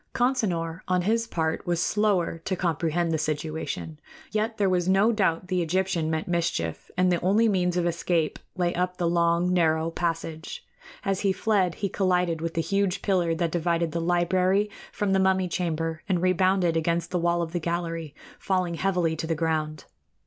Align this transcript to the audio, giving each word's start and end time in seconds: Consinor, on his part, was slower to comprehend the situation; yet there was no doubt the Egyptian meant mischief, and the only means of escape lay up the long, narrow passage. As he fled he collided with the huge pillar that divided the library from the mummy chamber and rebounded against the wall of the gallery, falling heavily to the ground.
Consinor, 0.15 0.81
on 0.87 1.03
his 1.03 1.27
part, 1.27 1.67
was 1.67 1.79
slower 1.79 2.39
to 2.39 2.55
comprehend 2.55 3.11
the 3.11 3.19
situation; 3.19 3.99
yet 4.31 4.57
there 4.57 4.67
was 4.67 4.89
no 4.89 5.11
doubt 5.11 5.47
the 5.47 5.61
Egyptian 5.61 6.09
meant 6.09 6.27
mischief, 6.27 6.89
and 6.97 7.11
the 7.11 7.21
only 7.21 7.47
means 7.47 7.77
of 7.77 7.85
escape 7.85 8.39
lay 8.57 8.73
up 8.73 8.97
the 8.97 9.07
long, 9.07 9.53
narrow 9.53 9.91
passage. 9.91 10.65
As 11.05 11.19
he 11.19 11.31
fled 11.31 11.75
he 11.85 11.87
collided 11.87 12.41
with 12.41 12.55
the 12.55 12.61
huge 12.63 13.03
pillar 13.03 13.35
that 13.35 13.51
divided 13.51 13.91
the 13.91 14.01
library 14.01 14.71
from 14.91 15.13
the 15.13 15.19
mummy 15.19 15.47
chamber 15.47 16.01
and 16.09 16.19
rebounded 16.19 16.75
against 16.75 17.11
the 17.11 17.19
wall 17.19 17.43
of 17.43 17.51
the 17.51 17.59
gallery, 17.59 18.15
falling 18.39 18.73
heavily 18.73 19.15
to 19.15 19.27
the 19.27 19.35
ground. 19.35 19.85